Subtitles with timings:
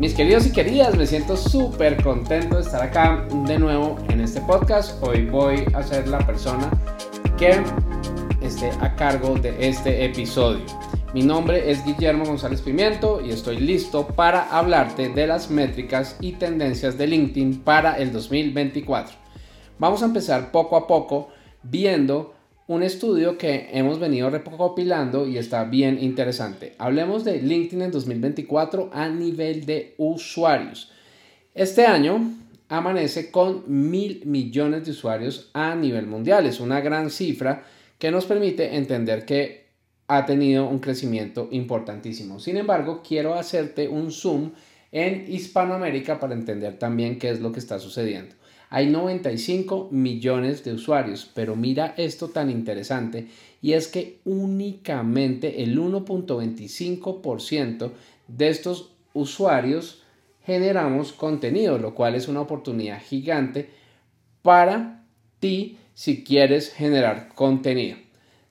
[0.00, 4.40] Mis queridos y queridas, me siento súper contento de estar acá de nuevo en este
[4.40, 4.96] podcast.
[5.02, 6.70] Hoy voy a ser la persona
[7.36, 7.62] que
[8.40, 10.64] esté a cargo de este episodio.
[11.12, 16.32] Mi nombre es Guillermo González Pimiento y estoy listo para hablarte de las métricas y
[16.32, 19.14] tendencias de LinkedIn para el 2024.
[19.78, 21.28] Vamos a empezar poco a poco
[21.62, 22.32] viendo
[22.70, 26.76] un estudio que hemos venido recopilando y está bien interesante.
[26.78, 30.92] Hablemos de LinkedIn en 2024 a nivel de usuarios.
[31.52, 32.32] Este año
[32.68, 36.46] amanece con mil millones de usuarios a nivel mundial.
[36.46, 37.64] Es una gran cifra
[37.98, 39.66] que nos permite entender que
[40.06, 42.38] ha tenido un crecimiento importantísimo.
[42.38, 44.52] Sin embargo, quiero hacerte un zoom
[44.92, 48.36] en Hispanoamérica para entender también qué es lo que está sucediendo.
[48.72, 53.26] Hay 95 millones de usuarios, pero mira esto tan interesante
[53.60, 57.90] y es que únicamente el 1.25%
[58.28, 60.04] de estos usuarios
[60.46, 63.70] generamos contenido, lo cual es una oportunidad gigante
[64.42, 65.04] para
[65.40, 67.96] ti si quieres generar contenido.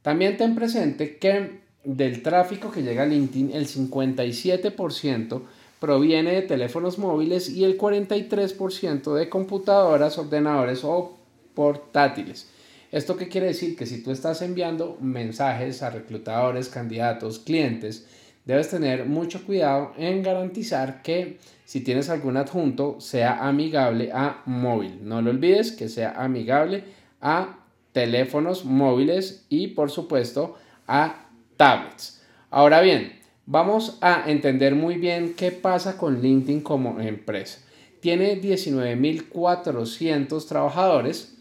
[0.00, 5.42] También ten presente que del tráfico que llega a LinkedIn, el 57%
[5.80, 11.16] proviene de teléfonos móviles y el 43% de computadoras, ordenadores o
[11.54, 12.48] portátiles.
[12.92, 13.76] ¿Esto quiere decir?
[13.76, 18.06] Que si tú estás enviando mensajes a reclutadores, candidatos, clientes,
[18.44, 25.00] debes tener mucho cuidado en garantizar que si tienes algún adjunto sea amigable a móvil.
[25.02, 26.84] No lo olvides que sea amigable
[27.20, 27.58] a
[27.92, 32.22] teléfonos móviles y por supuesto a tablets.
[32.50, 33.18] Ahora bien,
[33.48, 37.60] Vamos a entender muy bien qué pasa con LinkedIn como empresa.
[38.00, 41.36] Tiene 19.400 trabajadores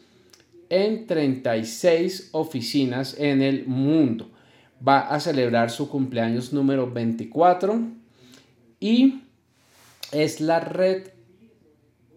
[0.70, 4.30] en 36 oficinas en el mundo.
[4.88, 7.82] Va a celebrar su cumpleaños número 24
[8.80, 9.24] y
[10.12, 11.08] es la red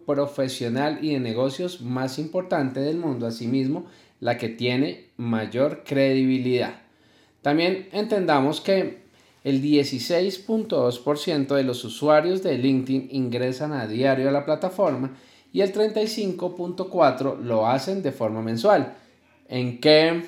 [0.05, 3.87] profesional y de negocios más importante del mundo, asimismo
[4.19, 6.75] la que tiene mayor credibilidad.
[7.41, 9.08] También entendamos que
[9.43, 15.15] el 16.2% de los usuarios de LinkedIn ingresan a diario a la plataforma
[15.51, 18.95] y el 35.4% lo hacen de forma mensual.
[19.47, 20.25] ¿En qué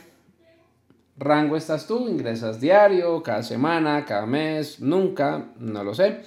[1.18, 2.08] rango estás tú?
[2.08, 4.80] ¿Ingresas diario, cada semana, cada mes?
[4.80, 6.22] Nunca, no lo sé.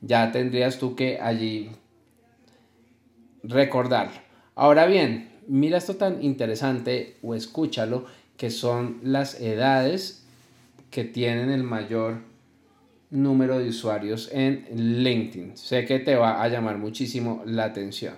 [0.00, 1.70] Ya tendrías tú que allí
[3.42, 4.18] recordarlo.
[4.54, 8.06] Ahora bien, mira esto tan interesante o escúchalo,
[8.36, 10.24] que son las edades
[10.90, 12.27] que tienen el mayor
[13.10, 14.66] número de usuarios en
[15.02, 15.56] LinkedIn.
[15.56, 18.14] Sé que te va a llamar muchísimo la atención.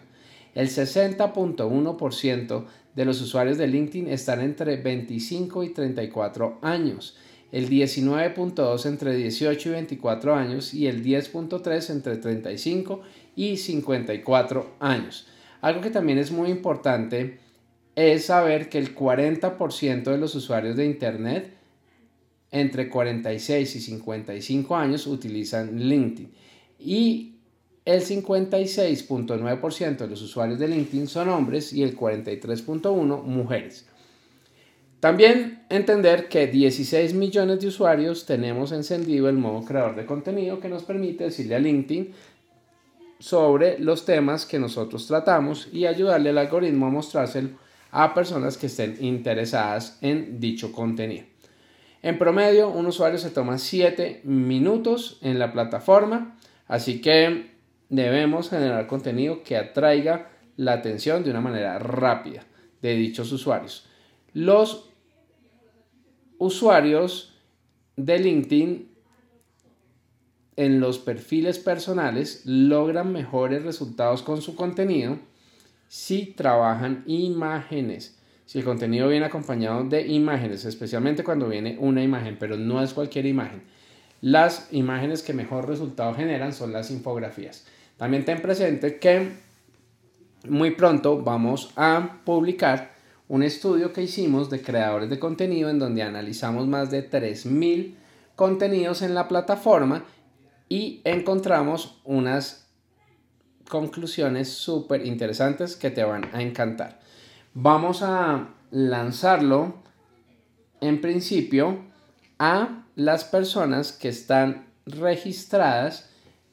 [0.54, 2.64] El 60.1%
[2.94, 7.16] de los usuarios de LinkedIn están entre 25 y 34 años,
[7.52, 13.00] el 19.2 entre 18 y 24 años y el 10.3 entre 35
[13.36, 15.26] y 54 años.
[15.60, 17.38] Algo que también es muy importante
[17.94, 21.59] es saber que el 40% de los usuarios de Internet
[22.50, 26.33] entre 46 y 55 años utilizan LinkedIn
[26.78, 27.34] y
[27.84, 33.87] el 56.9% de los usuarios de LinkedIn son hombres y el 43.1% mujeres.
[35.00, 40.69] También entender que 16 millones de usuarios tenemos encendido el modo creador de contenido que
[40.69, 42.12] nos permite decirle a LinkedIn
[43.19, 47.50] sobre los temas que nosotros tratamos y ayudarle al algoritmo a mostrárselo
[47.91, 51.29] a personas que estén interesadas en dicho contenido.
[52.03, 57.50] En promedio, un usuario se toma 7 minutos en la plataforma, así que
[57.91, 62.44] debemos generar contenido que atraiga la atención de una manera rápida
[62.81, 63.87] de dichos usuarios.
[64.32, 64.91] Los
[66.38, 67.35] usuarios
[67.97, 68.88] de LinkedIn
[70.56, 75.19] en los perfiles personales logran mejores resultados con su contenido
[75.88, 78.19] si trabajan imágenes
[78.50, 82.93] si el contenido viene acompañado de imágenes, especialmente cuando viene una imagen, pero no es
[82.93, 83.62] cualquier imagen.
[84.23, 87.64] Las imágenes que mejor resultado generan son las infografías.
[87.97, 89.35] También ten presente que
[90.49, 92.91] muy pronto vamos a publicar
[93.29, 97.94] un estudio que hicimos de creadores de contenido en donde analizamos más de 3.000
[98.35, 100.03] contenidos en la plataforma
[100.69, 102.69] y encontramos unas
[103.69, 106.99] conclusiones súper interesantes que te van a encantar.
[107.55, 109.75] Vamos a lanzarlo
[110.81, 111.79] en principio
[112.38, 116.11] a las personas que están registradas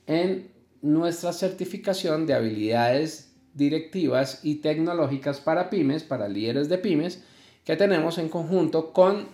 [0.07, 0.49] en
[0.81, 7.23] nuestra certificación de habilidades directivas y tecnológicas para pymes, para líderes de pymes,
[7.63, 9.27] que tenemos en conjunto con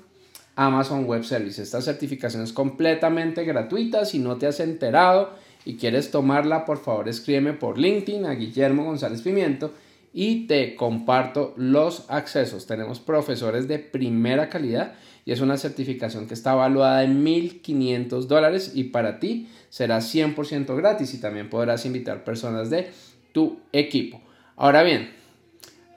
[0.57, 1.59] Amazon Web Services.
[1.59, 4.03] Esta certificación es completamente gratuita.
[4.03, 5.29] Si no te has enterado
[5.63, 9.71] y quieres tomarla, por favor escríbeme por LinkedIn a Guillermo González Pimiento
[10.13, 12.67] y te comparto los accesos.
[12.67, 14.93] Tenemos profesores de primera calidad
[15.25, 20.75] y es una certificación que está evaluada en 1.500 dólares y para ti será 100%
[20.77, 22.91] gratis y también podrás invitar personas de
[23.31, 24.21] tu equipo.
[24.55, 25.11] Ahora bien,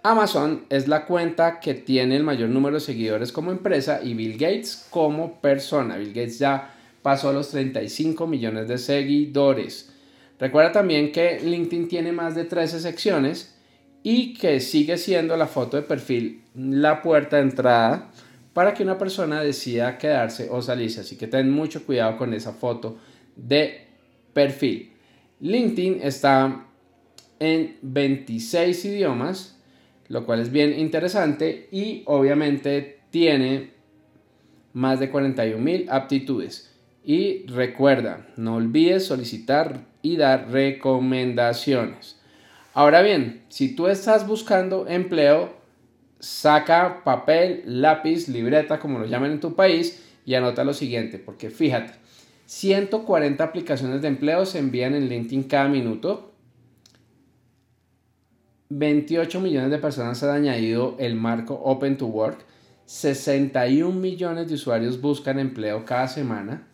[0.02, 4.38] Amazon es la cuenta que tiene el mayor número de seguidores como empresa y Bill
[4.38, 5.96] Gates como persona.
[5.96, 6.72] Bill Gates ya
[7.02, 9.92] pasó los 35 millones de seguidores.
[10.38, 13.55] Recuerda también que LinkedIn tiene más de 13 secciones
[14.08, 18.12] y que sigue siendo la foto de perfil la puerta de entrada
[18.52, 21.00] para que una persona decida quedarse o salirse.
[21.00, 22.98] Así que ten mucho cuidado con esa foto
[23.34, 23.88] de
[24.32, 24.92] perfil.
[25.40, 26.66] LinkedIn está
[27.40, 29.58] en 26 idiomas,
[30.06, 33.72] lo cual es bien interesante y obviamente tiene
[34.72, 36.72] más de 41 mil aptitudes.
[37.02, 42.20] Y recuerda, no olvides solicitar y dar recomendaciones.
[42.76, 45.48] Ahora bien, si tú estás buscando empleo,
[46.18, 51.48] saca papel, lápiz, libreta, como lo llaman en tu país, y anota lo siguiente, porque
[51.48, 51.94] fíjate,
[52.44, 56.34] 140 aplicaciones de empleo se envían en LinkedIn cada minuto.
[58.68, 62.44] 28 millones de personas han añadido el marco Open to Work.
[62.84, 66.68] 61 millones de usuarios buscan empleo cada semana.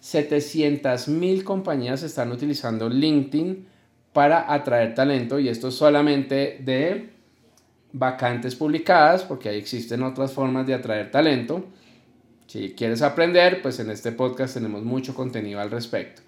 [0.00, 3.73] 700 mil compañías están utilizando LinkedIn
[4.14, 7.10] para atraer talento y esto solamente de
[7.92, 11.64] vacantes publicadas, porque ahí existen otras formas de atraer talento.
[12.46, 16.22] Si quieres aprender, pues en este podcast tenemos mucho contenido al respecto.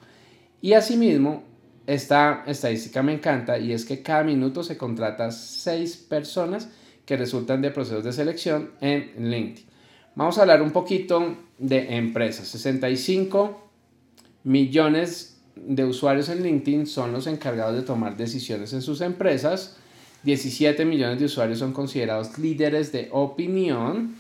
[0.61, 1.45] Y asimismo,
[1.87, 6.69] esta estadística me encanta y es que cada minuto se contrata seis personas
[7.05, 9.65] que resultan de procesos de selección en LinkedIn.
[10.17, 12.49] Vamos a hablar un poquito de empresas.
[12.49, 13.71] 65
[14.43, 19.77] millones de usuarios en LinkedIn son los encargados de tomar decisiones en sus empresas
[20.27, 24.17] 17 millones de usuarios son considerados líderes de opinión.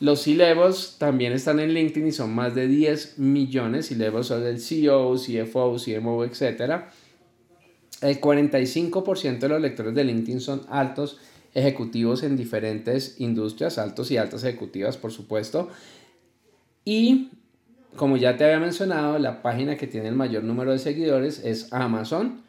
[0.00, 3.86] Los C-Levels también están en LinkedIn y son más de 10 millones.
[3.86, 6.82] C-Levels son del CEO, CFO, CMO, etc.
[8.00, 11.18] El 45% de los lectores de LinkedIn son altos
[11.54, 15.68] ejecutivos en diferentes industrias, altos y altas ejecutivas, por supuesto.
[16.84, 17.30] Y
[17.96, 21.72] como ya te había mencionado, la página que tiene el mayor número de seguidores es
[21.72, 22.42] Amazon.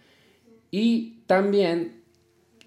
[0.72, 2.02] Y también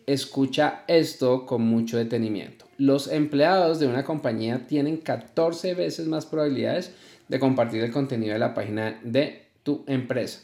[0.07, 2.67] escucha esto con mucho detenimiento.
[2.79, 6.93] Los empleados de una compañía tienen 14 veces más probabilidades
[7.29, 10.41] de compartir el contenido de la página de tu empresa.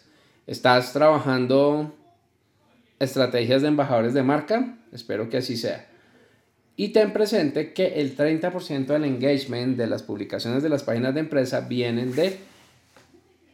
[0.47, 1.95] ¿Estás trabajando
[2.99, 4.77] estrategias de embajadores de marca?
[4.93, 5.89] Espero que así sea.
[6.77, 11.21] Y ten presente que el 30% del engagement de las publicaciones de las páginas de
[11.21, 12.39] empresa vienen de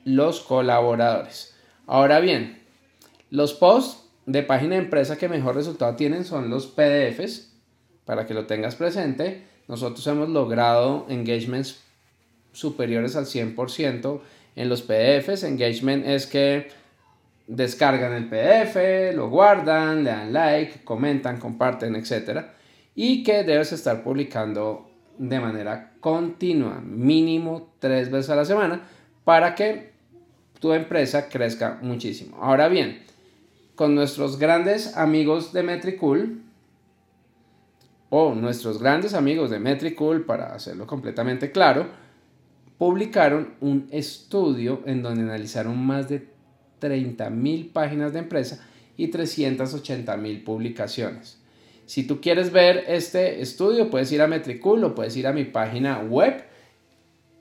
[0.04, 1.54] los colaboradores.
[1.86, 2.62] Ahora bien,
[3.30, 7.50] los posts de página de empresa que mejor resultado tienen son los PDFs,
[8.04, 9.44] para que lo tengas presente.
[9.68, 11.80] Nosotros hemos logrado engagements
[12.52, 14.20] superiores al 100%
[14.56, 15.44] en los PDFs.
[15.44, 16.68] Engagement es que
[17.46, 22.46] descargan el PDF, lo guardan, le dan like, comentan, comparten, etc.
[23.02, 28.82] Y que debes estar publicando de manera continua, mínimo tres veces a la semana,
[29.24, 29.92] para que
[30.58, 32.36] tu empresa crezca muchísimo.
[32.42, 33.02] Ahora bien,
[33.74, 36.42] con nuestros grandes amigos de Metricool
[38.10, 41.86] o nuestros grandes amigos de Metricool, para hacerlo completamente claro,
[42.76, 46.28] publicaron un estudio en donde analizaron más de
[46.82, 48.62] 30.000 páginas de empresa
[48.98, 51.39] y 380.000 publicaciones.
[51.90, 55.42] Si tú quieres ver este estudio, puedes ir a Metricool o puedes ir a mi
[55.42, 56.44] página web.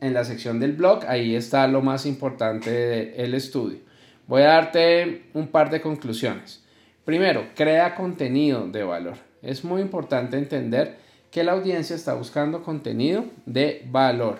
[0.01, 3.77] En la sección del blog, ahí está lo más importante del estudio.
[4.25, 6.63] Voy a darte un par de conclusiones.
[7.05, 9.17] Primero, crea contenido de valor.
[9.43, 10.97] Es muy importante entender
[11.29, 14.39] que la audiencia está buscando contenido de valor.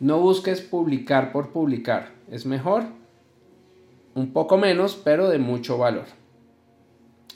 [0.00, 2.12] No busques publicar por publicar.
[2.30, 2.84] Es mejor
[4.14, 6.21] un poco menos, pero de mucho valor.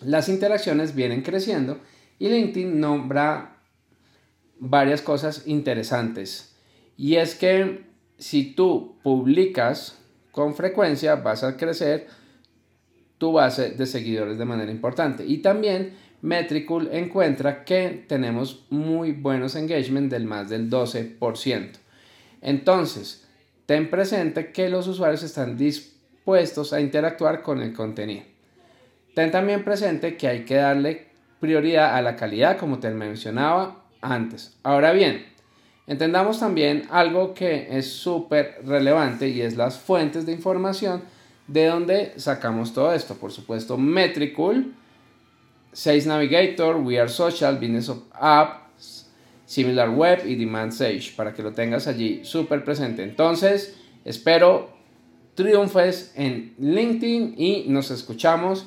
[0.02, 1.80] Las interacciones vienen creciendo
[2.18, 3.58] y LinkedIn nombra
[4.58, 6.54] varias cosas interesantes.
[6.96, 7.84] Y es que
[8.18, 9.98] si tú publicas
[10.32, 12.06] con frecuencia vas a crecer
[13.18, 15.24] tu base de seguidores de manera importante.
[15.24, 21.70] Y también Metricool encuentra que tenemos muy buenos engagement del más del 12%.
[22.42, 23.26] Entonces,
[23.64, 28.35] ten presente que los usuarios están dispuestos a interactuar con el contenido.
[29.16, 31.06] Ten también presente que hay que darle
[31.40, 34.58] prioridad a la calidad, como te mencionaba antes.
[34.62, 35.24] Ahora bien,
[35.86, 41.00] entendamos también algo que es súper relevante y es las fuentes de información
[41.46, 43.14] de donde sacamos todo esto.
[43.14, 44.74] Por supuesto, Metricool,
[45.72, 49.10] Sales Navigator, We Are Social, Business of Apps,
[49.46, 53.02] Similar Web y Demand Sage, para que lo tengas allí súper presente.
[53.02, 54.76] Entonces, espero
[55.34, 58.66] triunfes en LinkedIn y nos escuchamos